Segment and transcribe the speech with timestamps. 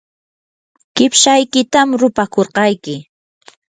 [0.95, 2.95] qipshaykitam rupakurqayki.